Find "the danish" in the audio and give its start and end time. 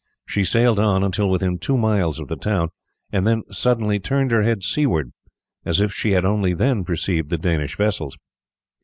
7.29-7.77